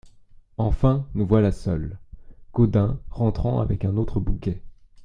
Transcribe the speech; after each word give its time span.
Enfin, 0.57 1.05
nous 1.13 1.27
voilà 1.27 1.51
seuls!…" 1.51 1.99
Gaudin, 2.53 2.99
rentrant 3.11 3.59
avec 3.61 3.85
un 3.85 3.97
autre 3.97 4.19
bouquet. 4.19 4.63